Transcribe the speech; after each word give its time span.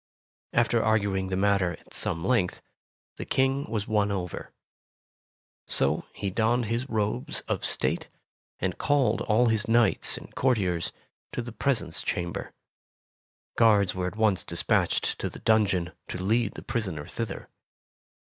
''After 0.53 0.81
arguing 0.83 1.27
the 1.27 1.37
matter 1.37 1.73
at 1.73 1.93
some 1.93 2.25
length, 2.25 2.59
the 3.17 3.23
King 3.25 3.69
was 3.69 3.87
won 3.87 4.09
over. 4.11 4.51
So 5.67 6.05
he 6.11 6.31
donned 6.31 6.65
his 6.65 6.89
robes 6.89 7.41
of 7.41 7.63
state, 7.63 8.07
and 8.59 8.79
called 8.79 9.21
all 9.21 9.49
his 9.49 9.67
knights 9.67 10.17
and 10.17 10.33
courtiers 10.33 10.91
to 11.33 11.43
the 11.43 11.51
presence 11.51 12.01
chamber. 12.01 12.51
Guards 13.55 13.93
were 13.93 14.07
at 14.07 14.15
once 14.15 14.43
despatched 14.43 15.19
to 15.19 15.29
the 15.29 15.37
dungeon 15.37 15.91
to 16.07 16.17
lead 16.17 16.55
the 16.55 16.63
prisoner 16.63 17.05
thither. 17.05 17.47